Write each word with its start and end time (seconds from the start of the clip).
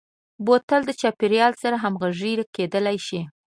بوتل 0.45 0.81
د 0.85 0.91
چاپیریال 1.01 1.53
سره 1.63 1.75
همغږي 1.83 2.31
کېدلای 2.55 2.97
شي. 3.07 3.21